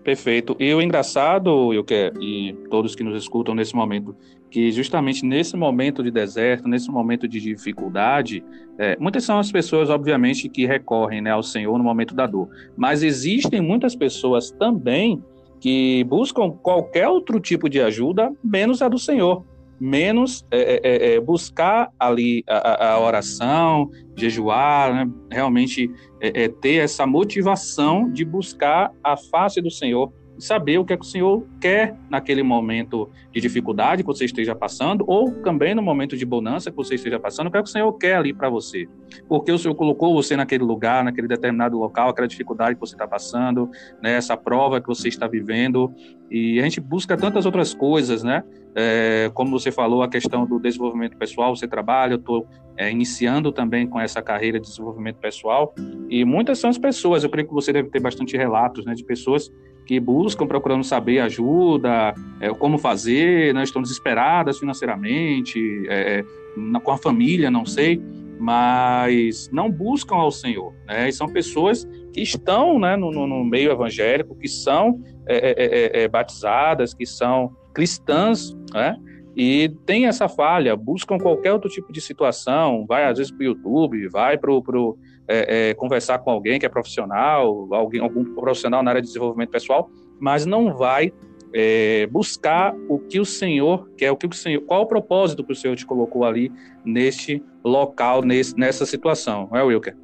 Perfeito. 0.03 0.55
E 0.60 0.74
o 0.74 0.81
engraçado, 0.81 1.74
eu 1.74 1.84
quero, 1.84 2.22
e 2.22 2.53
todos 2.70 2.96
que 2.96 3.03
nos 3.03 3.22
escutam 3.22 3.53
nesse 3.53 3.75
momento, 3.75 4.15
que 4.50 4.72
justamente 4.72 5.24
nesse 5.24 5.55
momento 5.55 6.03
de 6.03 6.10
deserto, 6.10 6.67
nesse 6.67 6.89
momento 6.89 7.27
de 7.27 7.39
dificuldade, 7.39 8.43
é, 8.79 8.98
muitas 9.00 9.24
são 9.24 9.38
as 9.38 9.51
pessoas, 9.51 9.89
obviamente, 9.89 10.50
que 10.50 10.65
recorrem 10.65 11.22
né, 11.22 11.29
ao 11.31 11.43
Senhor 11.43 11.77
no 11.77 11.84
momento 11.84 12.15
da 12.15 12.25
dor. 12.25 12.50
Mas 12.75 13.03
existem 13.03 13.62
muitas 13.62 13.96
pessoas 13.96 14.50
também 14.51 15.24
que 15.61 16.03
buscam 16.05 16.51
qualquer 16.51 17.07
outro 17.07 17.39
tipo 17.39 17.69
de 17.69 17.79
ajuda, 17.79 18.33
menos 18.43 18.81
a 18.81 18.89
do 18.89 18.99
Senhor 18.99 19.45
menos 19.81 20.45
é, 20.51 20.59
é, 20.59 20.81
é, 20.83 21.15
é, 21.15 21.19
buscar 21.19 21.91
ali 21.99 22.43
a, 22.47 22.91
a, 22.93 22.99
oração, 22.99 23.89
jejuar, 24.15 24.93
né? 24.93 25.11
realmente 25.31 25.91
é, 26.21 26.43
é, 26.43 26.47
ter 26.47 26.75
essa 26.75 27.07
motivação 27.07 28.07
de 28.07 28.23
buscar 28.23 28.91
a 29.03 29.17
face 29.17 29.59
do 29.59 29.71
Senhor 29.71 30.13
saber 30.41 30.77
o 30.79 30.86
que 30.86 30.93
é 30.93 30.98
que 30.98 31.05
o 31.05 31.07
Senhor 31.07 31.45
quer 31.60 31.95
naquele 32.10 32.43
momento 32.43 33.10
de 33.31 33.39
dificuldade 33.39 34.03
que 34.03 34.07
você 34.07 34.25
esteja 34.25 34.55
passando, 34.55 35.05
ou 35.07 35.31
também 35.41 35.75
no 35.75 35.81
momento 35.81 36.17
de 36.17 36.25
bonança 36.25 36.71
que 36.71 36.77
você 36.77 36.95
esteja 36.95 37.19
passando, 37.19 37.48
o 37.48 37.51
que 37.51 37.57
é 37.57 37.62
que 37.62 37.69
o 37.69 37.71
Senhor 37.71 37.93
quer 37.93 38.15
ali 38.15 38.33
para 38.33 38.50
você. 38.50 38.88
Porque 39.27 39.51
o 39.51 39.57
Senhor 39.57 39.75
colocou 39.75 40.13
você 40.13 40.36
naquele 40.36 40.63
lugar, 40.63 41.03
naquele 41.03 41.27
determinado 41.27 41.77
local, 41.77 42.10
aquela 42.10 42.27
dificuldade 42.27 42.75
que 42.75 42.81
você 42.81 42.95
está 42.95 43.07
passando, 43.07 43.69
né, 44.01 44.13
essa 44.13 44.36
prova 44.36 44.81
que 44.81 44.88
você 44.88 45.07
está 45.07 45.27
vivendo, 45.27 45.93
e 46.29 46.60
a 46.60 46.63
gente 46.63 46.79
busca 46.79 47.15
tantas 47.17 47.45
outras 47.45 47.74
coisas, 47.74 48.24
né? 48.24 48.43
É, 48.74 49.29
como 49.33 49.51
você 49.51 49.69
falou, 49.69 50.01
a 50.01 50.07
questão 50.07 50.45
do 50.45 50.57
desenvolvimento 50.57 51.17
pessoal, 51.17 51.53
você 51.53 51.67
trabalha, 51.67 52.13
eu 52.13 52.17
estou 52.17 52.48
é, 52.77 52.89
iniciando 52.89 53.51
também 53.51 53.86
com 53.86 54.00
essa 54.00 54.21
carreira 54.21 54.57
de 54.57 54.65
desenvolvimento 54.65 55.17
pessoal, 55.17 55.75
e 56.10 56.24
muitas 56.24 56.57
são 56.57 56.69
as 56.69 56.77
pessoas, 56.77 57.24
eu 57.24 57.29
creio 57.29 57.48
que 57.48 57.53
você 57.53 57.74
deve 57.74 57.89
ter 57.89 58.00
bastante 58.00 58.38
relatos, 58.38 58.86
né, 58.86 58.93
de 58.93 59.03
pessoas 59.03 59.51
que 59.85 60.00
buscam 60.00 60.47
procurando 60.47 60.83
saber 60.83 61.19
ajuda, 61.19 62.13
é, 62.39 62.50
como 62.50 62.77
fazer, 62.77 63.53
né, 63.53 63.63
estão 63.63 63.81
desesperadas 63.81 64.59
financeiramente, 64.59 65.59
é, 65.89 66.23
na, 66.55 66.79
com 66.79 66.91
a 66.91 66.97
família, 66.97 67.51
não 67.51 67.65
sei, 67.65 68.01
mas 68.39 69.50
não 69.51 69.69
buscam 69.69 70.15
ao 70.15 70.31
Senhor. 70.31 70.73
Né, 70.88 71.09
e 71.09 71.13
são 71.13 71.27
pessoas 71.27 71.88
que 72.13 72.21
estão 72.21 72.79
né, 72.79 72.95
no, 72.95 73.11
no 73.11 73.43
meio 73.43 73.71
evangélico, 73.71 74.35
que 74.35 74.47
são 74.47 75.01
é, 75.27 75.35
é, 75.35 75.65
é, 75.65 76.03
é, 76.03 76.07
batizadas, 76.07 76.93
que 76.93 77.05
são 77.05 77.55
cristãs, 77.73 78.55
né, 78.73 78.95
e 79.35 79.69
tem 79.85 80.07
essa 80.07 80.27
falha, 80.27 80.75
buscam 80.75 81.17
qualquer 81.17 81.53
outro 81.53 81.69
tipo 81.69 81.91
de 81.93 82.01
situação, 82.01 82.85
vai 82.85 83.05
às 83.05 83.17
vezes 83.17 83.31
para 83.31 83.41
o 83.41 83.45
YouTube, 83.45 84.09
vai 84.09 84.38
para 84.38 84.51
o 84.51 84.97
é, 85.31 85.69
é, 85.69 85.73
conversar 85.73 86.19
com 86.19 86.29
alguém 86.29 86.59
que 86.59 86.65
é 86.65 86.69
profissional, 86.69 87.67
alguém, 87.71 88.01
algum 88.01 88.23
profissional 88.35 88.83
na 88.83 88.91
área 88.91 89.01
de 89.01 89.07
desenvolvimento 89.07 89.50
pessoal, 89.50 89.89
mas 90.19 90.45
não 90.45 90.75
vai 90.75 91.13
é, 91.53 92.07
buscar 92.07 92.75
o 92.89 93.00
que 93.00 93.19
o 93.19 93.25
Senhor 93.25 93.89
quer, 93.97 94.11
o 94.11 94.17
que 94.17 94.27
o 94.27 94.33
Senhor, 94.33 94.61
qual 94.61 94.81
o 94.81 94.85
propósito 94.85 95.43
que 95.43 95.53
o 95.53 95.55
Senhor 95.55 95.75
te 95.75 95.85
colocou 95.85 96.25
ali 96.25 96.51
neste 96.83 97.43
local, 97.63 98.21
nesse, 98.21 98.57
nessa 98.57 98.85
situação, 98.85 99.47
não 99.51 99.57
é, 99.57 99.63
Wilker? 99.63 99.95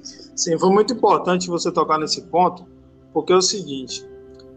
Sim, 0.00 0.58
foi 0.58 0.70
muito 0.70 0.94
importante 0.94 1.48
você 1.48 1.70
tocar 1.70 1.98
nesse 1.98 2.22
ponto, 2.22 2.66
porque 3.12 3.32
é 3.32 3.36
o 3.36 3.42
seguinte: 3.42 4.04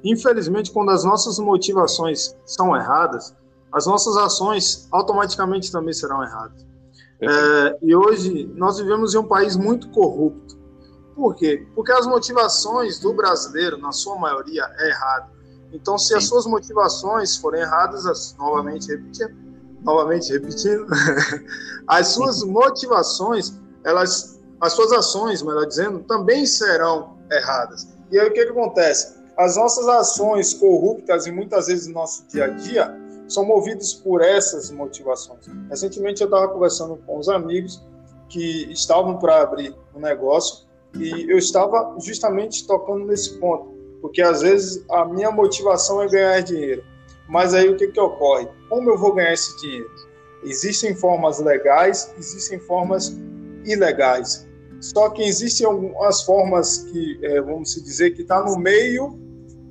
infelizmente, 0.03 0.71
quando 0.71 0.89
as 0.91 1.03
nossas 1.03 1.37
motivações 1.39 2.35
são 2.45 2.75
erradas, 2.75 3.35
as 3.71 3.85
nossas 3.85 4.15
ações 4.17 4.87
automaticamente 4.91 5.71
também 5.71 5.93
serão 5.93 6.23
erradas. 6.23 6.65
É, 7.21 7.77
e 7.81 7.95
hoje 7.95 8.51
nós 8.55 8.77
vivemos 8.77 9.13
em 9.13 9.17
um 9.17 9.27
país 9.27 9.55
muito 9.55 9.89
corrupto. 9.89 10.57
Por 11.15 11.33
quê? 11.35 11.65
Porque 11.73 11.91
as 11.91 12.05
motivações 12.05 12.99
do 12.99 13.13
brasileiro, 13.13 13.77
na 13.77 13.91
sua 13.91 14.17
maioria, 14.17 14.69
é 14.77 14.89
errada. 14.89 15.29
Então, 15.71 15.97
se 15.97 16.09
Sim. 16.09 16.15
as 16.15 16.27
suas 16.27 16.45
motivações 16.45 17.37
forem 17.37 17.61
erradas, 17.61 18.05
as, 18.05 18.35
novamente 18.37 18.87
repetindo, 18.87 19.35
novamente 19.81 20.31
repetindo, 20.31 20.85
as 21.87 22.07
suas 22.09 22.43
motivações, 22.43 23.53
elas, 23.83 24.39
as 24.59 24.73
suas 24.73 24.91
ações, 24.91 25.41
melhor 25.41 25.65
dizendo, 25.65 25.99
também 25.99 26.45
serão 26.45 27.17
erradas. 27.31 27.87
E 28.11 28.19
aí 28.19 28.27
o 28.27 28.33
que, 28.33 28.45
que 28.45 28.51
acontece? 28.51 29.15
As 29.37 29.55
nossas 29.55 29.87
ações 29.87 30.53
corruptas 30.53 31.25
e 31.27 31.31
muitas 31.31 31.67
vezes 31.67 31.87
no 31.87 31.93
nosso 31.93 32.25
dia 32.27 32.45
a 32.45 32.47
dia 32.47 33.04
são 33.27 33.45
movidos 33.45 33.93
por 33.93 34.21
essas 34.21 34.71
motivações. 34.71 35.45
Recentemente 35.69 36.21
eu 36.21 36.25
estava 36.25 36.47
conversando 36.47 36.97
com 37.05 37.17
os 37.17 37.29
amigos 37.29 37.83
que 38.29 38.71
estavam 38.71 39.17
para 39.17 39.41
abrir 39.41 39.75
um 39.95 39.99
negócio 39.99 40.65
e 40.95 41.29
eu 41.29 41.37
estava 41.37 41.95
justamente 41.99 42.65
tocando 42.65 43.05
nesse 43.05 43.37
ponto, 43.39 43.73
porque 44.01 44.21
às 44.21 44.41
vezes 44.41 44.83
a 44.89 45.05
minha 45.05 45.31
motivação 45.31 46.01
é 46.01 46.07
ganhar 46.07 46.39
dinheiro, 46.41 46.83
mas 47.27 47.53
aí 47.53 47.69
o 47.69 47.75
que, 47.75 47.87
que 47.87 47.99
ocorre? 47.99 48.47
Como 48.69 48.89
eu 48.89 48.97
vou 48.97 49.13
ganhar 49.13 49.33
esse 49.33 49.59
dinheiro? 49.59 49.89
Existem 50.43 50.95
formas 50.95 51.39
legais, 51.39 52.13
existem 52.17 52.59
formas 52.59 53.17
ilegais. 53.65 54.47
Só 54.79 55.09
que 55.09 55.23
existem 55.23 55.65
algumas 55.65 56.21
formas 56.21 56.77
que, 56.77 57.19
é, 57.23 57.41
vamos 57.41 57.73
dizer, 57.83 58.11
que 58.11 58.21
está 58.21 58.43
no 58.43 58.57
meio 58.57 59.17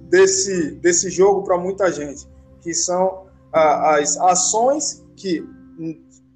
desse, 0.08 0.72
desse 0.72 1.10
jogo 1.10 1.44
para 1.44 1.56
muita 1.56 1.92
gente, 1.92 2.26
que 2.60 2.74
são 2.74 3.23
as 3.54 4.16
ações 4.18 5.04
que, 5.16 5.46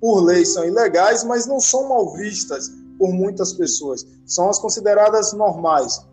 por 0.01 0.21
lei, 0.21 0.45
são 0.45 0.65
ilegais, 0.65 1.25
mas 1.25 1.47
não 1.47 1.59
são 1.59 1.89
mal 1.89 2.15
vistas 2.15 2.71
por 2.99 3.13
muitas 3.13 3.53
pessoas. 3.53 4.07
São 4.25 4.49
as 4.49 4.59
consideradas 4.59 5.33
normais. 5.33 6.07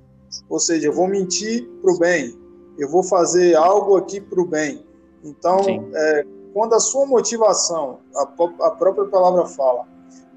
Ou 0.50 0.60
seja, 0.60 0.88
eu 0.88 0.94
vou 0.94 1.08
mentir 1.08 1.68
para 1.82 1.94
o 1.94 1.98
bem, 1.98 2.38
eu 2.78 2.90
vou 2.90 3.04
fazer 3.04 3.56
algo 3.56 3.96
aqui 3.96 4.20
para 4.20 4.42
o 4.42 4.46
bem. 4.46 4.86
Então, 5.24 5.60
é, 5.94 6.26
quando 6.54 6.74
a 6.74 6.80
sua 6.80 7.06
motivação, 7.06 8.00
a, 8.16 8.22
a 8.68 8.72
própria 8.72 9.06
palavra 9.06 9.46
fala, 9.46 9.88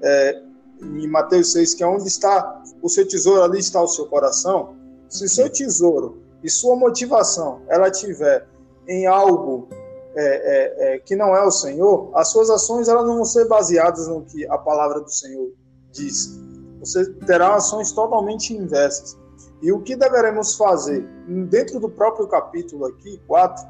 é, 0.01 0.41
em 0.81 1.07
Mateus 1.07 1.51
6, 1.51 1.73
que 1.73 1.83
é 1.83 1.87
onde 1.87 2.07
está 2.07 2.63
o 2.81 2.89
seu 2.89 3.07
tesouro, 3.07 3.41
ali 3.41 3.59
está 3.59 3.81
o 3.81 3.87
seu 3.87 4.05
coração. 4.05 4.75
Se 5.09 5.27
seu 5.27 5.49
tesouro 5.49 6.21
e 6.43 6.49
sua 6.49 6.75
motivação 6.75 7.61
ela 7.67 7.91
tiver 7.91 8.47
em 8.87 9.05
algo 9.05 9.67
é, 10.15 10.23
é, 10.23 10.95
é, 10.95 10.99
que 10.99 11.15
não 11.15 11.35
é 11.35 11.45
o 11.45 11.51
Senhor, 11.51 12.09
as 12.15 12.29
suas 12.29 12.49
ações 12.49 12.87
elas 12.87 13.05
não 13.05 13.15
vão 13.15 13.25
ser 13.25 13.47
baseadas 13.47 14.07
no 14.07 14.23
que 14.23 14.45
a 14.47 14.57
palavra 14.57 15.01
do 15.01 15.09
Senhor 15.09 15.51
diz. 15.91 16.39
Você 16.79 17.05
terá 17.25 17.55
ações 17.55 17.91
totalmente 17.91 18.53
inversas. 18.53 19.17
E 19.61 19.71
o 19.71 19.81
que 19.81 19.95
deveremos 19.95 20.55
fazer? 20.55 21.05
Dentro 21.49 21.79
do 21.79 21.89
próprio 21.89 22.27
capítulo 22.27 22.85
aqui, 22.85 23.21
4, 23.27 23.67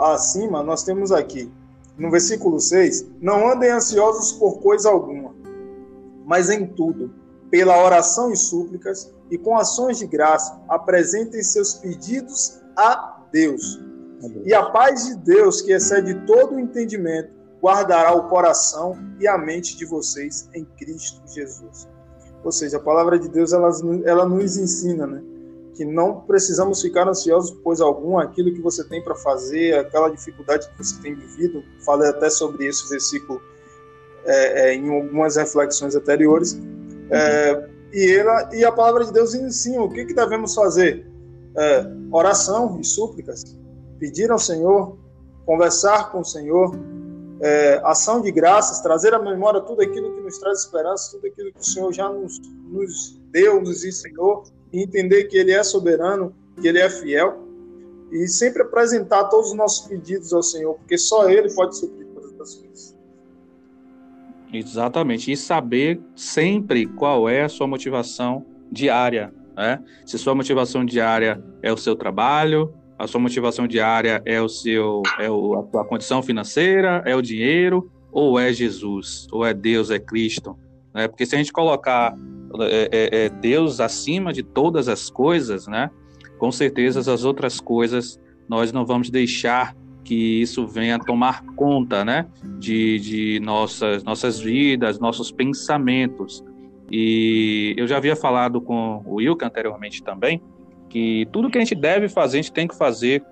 acima, 0.00 0.62
nós 0.62 0.84
temos 0.84 1.12
aqui, 1.12 1.52
no 1.98 2.10
versículo 2.10 2.60
6, 2.60 3.06
não 3.20 3.50
andem 3.50 3.70
ansiosos 3.70 4.32
por 4.32 4.60
coisa 4.60 4.88
alguma, 4.88 5.34
mas 6.24 6.48
em 6.48 6.66
tudo, 6.66 7.10
pela 7.50 7.84
oração 7.84 8.30
e 8.30 8.36
súplicas, 8.36 9.12
e 9.30 9.36
com 9.36 9.56
ações 9.56 9.98
de 9.98 10.06
graça, 10.06 10.60
apresentem 10.68 11.42
seus 11.42 11.74
pedidos 11.74 12.60
a 12.76 13.20
Deus 13.32 13.87
e 14.44 14.52
a 14.52 14.64
paz 14.64 15.06
de 15.06 15.16
Deus, 15.16 15.60
que 15.60 15.72
excede 15.72 16.14
todo 16.26 16.56
o 16.56 16.60
entendimento, 16.60 17.30
guardará 17.62 18.14
o 18.14 18.28
coração 18.28 18.96
e 19.20 19.26
a 19.26 19.36
mente 19.36 19.76
de 19.76 19.84
vocês 19.84 20.48
em 20.54 20.64
Cristo 20.64 21.20
Jesus. 21.26 21.88
Ou 22.44 22.52
seja, 22.52 22.76
a 22.76 22.80
palavra 22.80 23.18
de 23.18 23.28
Deus 23.28 23.52
ela, 23.52 23.70
ela 24.04 24.26
nos 24.26 24.56
ensina, 24.56 25.06
né? 25.06 25.22
Que 25.74 25.84
não 25.84 26.20
precisamos 26.22 26.80
ficar 26.80 27.08
ansiosos 27.08 27.50
por 27.62 27.80
alguma, 27.80 28.24
aquilo 28.24 28.52
que 28.52 28.60
você 28.60 28.82
tem 28.84 29.02
para 29.02 29.14
fazer, 29.14 29.78
aquela 29.78 30.08
dificuldade 30.08 30.68
que 30.68 30.78
você 30.78 31.00
tem 31.00 31.14
vivido. 31.14 31.62
Falei 31.84 32.08
até 32.08 32.30
sobre 32.30 32.66
esse 32.66 32.88
versículo 32.88 33.40
é, 34.24 34.70
é, 34.70 34.74
em 34.74 34.88
algumas 34.88 35.36
reflexões 35.36 35.94
anteriores. 35.94 36.58
É, 37.10 37.68
e, 37.92 38.12
ela, 38.12 38.50
e 38.52 38.64
a 38.64 38.72
palavra 38.72 39.04
de 39.04 39.12
Deus 39.12 39.34
ensina 39.34 39.82
o 39.82 39.88
que, 39.88 40.04
que 40.04 40.14
devemos 40.14 40.54
fazer: 40.54 41.06
é, 41.56 41.86
oração 42.10 42.78
e 42.80 42.84
súplicas 42.84 43.58
pedir 43.98 44.30
ao 44.30 44.38
Senhor, 44.38 44.96
conversar 45.44 46.10
com 46.10 46.20
o 46.20 46.24
Senhor, 46.24 46.78
é, 47.40 47.80
ação 47.84 48.20
de 48.20 48.30
graças, 48.30 48.80
trazer 48.80 49.14
à 49.14 49.18
memória 49.18 49.60
tudo 49.60 49.82
aquilo 49.82 50.14
que 50.14 50.20
nos 50.20 50.38
traz 50.38 50.60
esperança, 50.60 51.12
tudo 51.12 51.26
aquilo 51.26 51.52
que 51.52 51.60
o 51.60 51.64
Senhor 51.64 51.92
já 51.92 52.08
nos, 52.08 52.40
nos 52.68 53.20
deu, 53.30 53.60
nos 53.60 53.84
ensinou, 53.84 54.44
e 54.72 54.82
entender 54.82 55.24
que 55.24 55.36
Ele 55.36 55.52
é 55.52 55.62
soberano, 55.62 56.34
que 56.60 56.66
Ele 56.66 56.78
é 56.78 56.90
fiel, 56.90 57.38
e 58.10 58.26
sempre 58.26 58.62
apresentar 58.62 59.24
todos 59.24 59.50
os 59.50 59.56
nossos 59.56 59.86
pedidos 59.86 60.32
ao 60.32 60.42
Senhor, 60.42 60.74
porque 60.74 60.98
só 60.98 61.28
Ele 61.28 61.52
pode 61.54 61.76
suprir 61.76 62.06
todas 62.08 62.40
as 62.40 62.54
coisas. 62.54 62.96
Exatamente, 64.52 65.30
e 65.30 65.36
saber 65.36 66.00
sempre 66.16 66.86
qual 66.86 67.28
é 67.28 67.42
a 67.42 67.48
sua 67.48 67.66
motivação 67.66 68.44
diária. 68.72 69.32
Né? 69.56 69.82
Se 70.06 70.18
sua 70.18 70.34
motivação 70.34 70.84
diária 70.84 71.42
é 71.62 71.72
o 71.72 71.76
seu 71.76 71.94
trabalho, 71.94 72.72
a 72.98 73.06
sua 73.06 73.20
motivação 73.20 73.66
diária 73.66 74.20
é 74.24 74.42
o 74.42 74.48
seu 74.48 75.02
é 75.18 75.30
o, 75.30 75.54
a 75.60 75.70
sua 75.70 75.84
condição 75.84 76.22
financeira, 76.22 77.02
é 77.06 77.14
o 77.14 77.22
dinheiro, 77.22 77.90
ou 78.10 78.38
é 78.38 78.52
Jesus, 78.52 79.28
ou 79.30 79.46
é 79.46 79.54
Deus, 79.54 79.90
é 79.90 79.98
Cristo. 79.98 80.58
Né? 80.92 81.06
Porque 81.06 81.24
se 81.24 81.34
a 81.34 81.38
gente 81.38 81.52
colocar 81.52 82.14
é, 82.60 82.88
é, 82.90 83.24
é 83.24 83.28
Deus 83.28 83.80
acima 83.80 84.32
de 84.32 84.42
todas 84.42 84.88
as 84.88 85.08
coisas, 85.08 85.68
né? 85.68 85.90
com 86.38 86.50
certeza 86.50 87.00
as 87.12 87.24
outras 87.24 87.60
coisas 87.60 88.20
nós 88.48 88.72
não 88.72 88.84
vamos 88.84 89.10
deixar 89.10 89.76
que 90.02 90.40
isso 90.40 90.66
venha 90.66 90.98
tomar 90.98 91.44
conta 91.54 92.04
né? 92.04 92.26
de, 92.58 92.98
de 92.98 93.40
nossas, 93.40 94.02
nossas 94.02 94.40
vidas, 94.40 94.98
nossos 94.98 95.30
pensamentos. 95.30 96.42
E 96.90 97.74
eu 97.76 97.86
já 97.86 97.98
havia 97.98 98.16
falado 98.16 98.60
com 98.60 99.02
o 99.04 99.16
Wilke 99.16 99.44
anteriormente 99.44 100.02
também, 100.02 100.42
que 100.88 101.28
tudo 101.32 101.50
que 101.50 101.58
a 101.58 101.60
gente 101.60 101.74
deve 101.74 102.08
fazer, 102.08 102.38
a 102.38 102.42
gente 102.42 102.52
tem 102.52 102.66
que 102.66 102.76
fazer 102.76 103.22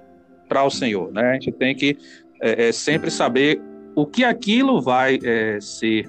para 0.49 0.65
o 0.65 0.71
Senhor, 0.71 1.13
né? 1.13 1.31
A 1.31 1.33
gente 1.35 1.53
tem 1.53 1.75
que 1.75 1.97
é, 2.41 2.69
é, 2.69 2.73
sempre 2.73 3.11
saber 3.11 3.61
o 3.95 4.07
que 4.07 4.25
aquilo 4.25 4.81
vai 4.81 5.19
é, 5.25 5.59
ser, 5.61 6.09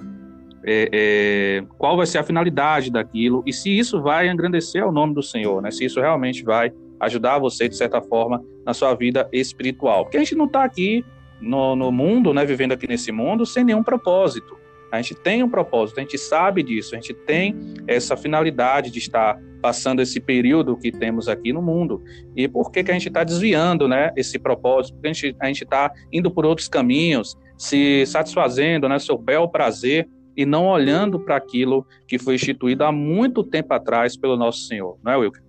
é, 0.64 0.88
é, 0.92 1.64
qual 1.78 1.96
vai 1.96 2.06
ser 2.06 2.18
a 2.18 2.22
finalidade 2.22 2.90
daquilo 2.90 3.42
e 3.46 3.52
se 3.52 3.76
isso 3.76 4.00
vai 4.00 4.28
engrandecer 4.28 4.86
o 4.86 4.92
nome 4.92 5.14
do 5.14 5.22
Senhor, 5.22 5.62
né? 5.62 5.70
Se 5.70 5.84
isso 5.84 6.00
realmente 6.00 6.44
vai 6.44 6.72
ajudar 7.00 7.38
você 7.38 7.68
de 7.68 7.76
certa 7.76 8.00
forma 8.00 8.44
na 8.64 8.74
sua 8.74 8.94
vida 8.94 9.28
espiritual, 9.32 10.04
porque 10.04 10.16
a 10.16 10.20
gente 10.20 10.34
não 10.34 10.46
está 10.46 10.64
aqui 10.64 11.04
no, 11.40 11.74
no 11.74 11.90
mundo, 11.90 12.34
né? 12.34 12.44
Vivendo 12.44 12.72
aqui 12.72 12.86
nesse 12.86 13.10
mundo 13.10 13.46
sem 13.46 13.64
nenhum 13.64 13.82
propósito. 13.82 14.56
A 14.90 14.96
gente 15.02 15.14
tem 15.14 15.42
um 15.42 15.50
propósito, 15.50 15.98
a 15.98 16.00
gente 16.00 16.16
sabe 16.16 16.62
disso, 16.62 16.94
a 16.94 16.98
gente 16.98 17.12
tem 17.12 17.54
essa 17.86 18.16
finalidade 18.16 18.90
de 18.90 18.98
estar 18.98 19.38
passando 19.60 20.00
esse 20.00 20.20
período 20.20 20.76
que 20.76 20.92
temos 20.92 21.28
aqui 21.28 21.52
no 21.52 21.60
mundo. 21.60 22.02
E 22.36 22.46
por 22.48 22.70
que, 22.70 22.82
que 22.84 22.90
a 22.90 22.94
gente 22.94 23.08
está 23.08 23.24
desviando 23.24 23.88
né, 23.88 24.12
esse 24.16 24.38
propósito? 24.38 24.94
Porque 24.94 25.08
a 25.08 25.46
gente 25.46 25.64
está 25.64 25.92
indo 26.12 26.30
por 26.30 26.46
outros 26.46 26.68
caminhos, 26.68 27.36
se 27.56 28.04
satisfazendo, 28.06 28.88
né, 28.88 28.98
seu 28.98 29.18
bel 29.18 29.48
prazer, 29.48 30.08
e 30.36 30.46
não 30.46 30.68
olhando 30.68 31.18
para 31.18 31.36
aquilo 31.36 31.84
que 32.06 32.16
foi 32.16 32.36
instituído 32.36 32.84
há 32.84 32.92
muito 32.92 33.42
tempo 33.42 33.74
atrás 33.74 34.16
pelo 34.16 34.36
nosso 34.36 34.60
Senhor, 34.60 34.96
não 35.02 35.12
é, 35.12 35.16
Wilker? 35.16 35.42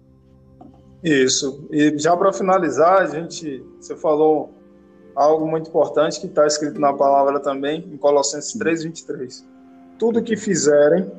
Isso. 1.03 1.67
E 1.71 1.97
já 1.97 2.17
para 2.17 2.33
finalizar, 2.33 3.03
a 3.03 3.05
gente, 3.05 3.63
você 3.79 3.95
falou 3.95 4.51
algo 5.15 5.47
muito 5.47 5.69
importante 5.69 6.19
que 6.19 6.27
está 6.27 6.47
escrito 6.47 6.79
na 6.79 6.93
palavra 6.93 7.39
também, 7.39 7.87
em 7.91 7.97
Colossenses 7.97 8.57
3:23. 8.57 9.45
Tudo 9.97 10.23
que 10.23 10.35
fizerem, 10.35 11.11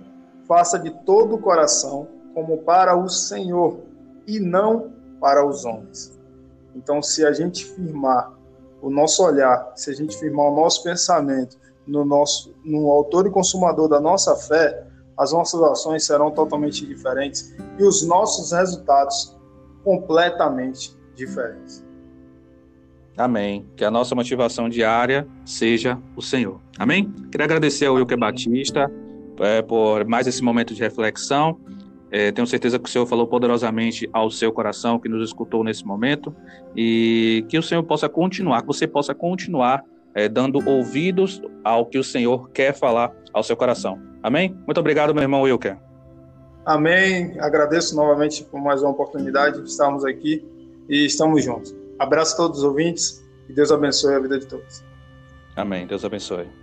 faça 0.48 0.78
de 0.78 0.90
todo 1.04 1.36
o 1.36 1.38
coração, 1.38 2.08
como 2.34 2.58
para 2.58 2.96
o 2.96 3.08
Senhor 3.08 3.80
e 4.26 4.38
não 4.38 4.92
para 5.20 5.46
os 5.46 5.64
homens. 5.64 6.18
Então, 6.74 7.02
se 7.02 7.24
a 7.24 7.32
gente 7.32 7.64
firmar 7.64 8.32
o 8.80 8.90
nosso 8.90 9.22
olhar, 9.24 9.72
se 9.74 9.90
a 9.90 9.94
gente 9.94 10.16
firmar 10.18 10.46
o 10.46 10.56
nosso 10.56 10.82
pensamento 10.82 11.58
no 11.86 12.04
nosso 12.04 12.54
no 12.64 12.90
autor 12.90 13.26
e 13.26 13.30
consumador 13.30 13.88
da 13.88 14.00
nossa 14.00 14.34
fé, 14.36 14.86
as 15.18 15.32
nossas 15.32 15.60
ações 15.62 16.06
serão 16.06 16.30
totalmente 16.30 16.86
diferentes 16.86 17.54
e 17.78 17.84
os 17.84 18.06
nossos 18.06 18.52
resultados 18.52 19.36
completamente 19.84 20.96
diferentes. 21.14 21.84
Amém. 23.16 23.66
Que 23.76 23.84
a 23.84 23.90
nossa 23.90 24.14
motivação 24.14 24.68
diária 24.68 25.26
seja 25.44 25.98
o 26.16 26.22
Senhor. 26.22 26.58
Amém? 26.78 27.12
Queria 27.30 27.44
agradecer 27.44 27.86
ao 27.86 27.96
Wilker 27.96 28.18
Batista 28.18 28.90
é, 29.40 29.60
por 29.60 30.06
mais 30.06 30.26
esse 30.26 30.42
momento 30.42 30.74
de 30.74 30.80
reflexão. 30.80 31.58
É, 32.10 32.32
tenho 32.32 32.46
certeza 32.46 32.78
que 32.78 32.88
o 32.88 32.92
Senhor 32.92 33.06
falou 33.06 33.26
poderosamente 33.26 34.08
ao 34.12 34.30
seu 34.30 34.52
coração, 34.52 34.98
que 34.98 35.08
nos 35.08 35.28
escutou 35.28 35.62
nesse 35.62 35.86
momento, 35.86 36.34
e 36.76 37.44
que 37.48 37.58
o 37.58 37.62
Senhor 37.62 37.82
possa 37.82 38.08
continuar, 38.08 38.62
que 38.62 38.66
você 38.66 38.86
possa 38.86 39.14
continuar 39.14 39.84
é, 40.14 40.28
dando 40.28 40.58
ouvidos 40.68 41.40
ao 41.64 41.86
que 41.86 41.98
o 41.98 42.04
Senhor 42.04 42.50
quer 42.50 42.74
falar 42.74 43.12
ao 43.32 43.42
seu 43.42 43.56
coração. 43.56 44.00
Amém? 44.22 44.56
Muito 44.66 44.78
obrigado, 44.78 45.14
meu 45.14 45.22
irmão 45.22 45.42
Wilker. 45.42 45.78
Amém. 46.64 47.36
Agradeço 47.40 47.96
novamente 47.96 48.44
por 48.44 48.60
mais 48.60 48.82
uma 48.82 48.90
oportunidade 48.90 49.62
de 49.62 49.68
estarmos 49.68 50.04
aqui 50.04 50.44
e 50.88 51.06
estamos 51.06 51.44
juntos. 51.44 51.74
Abraço 51.98 52.34
a 52.34 52.36
todos 52.36 52.58
os 52.58 52.64
ouvintes 52.64 53.24
e 53.48 53.52
Deus 53.52 53.72
abençoe 53.72 54.14
a 54.14 54.18
vida 54.18 54.38
de 54.38 54.46
todos. 54.46 54.84
Amém. 55.56 55.86
Deus 55.86 56.04
abençoe. 56.04 56.59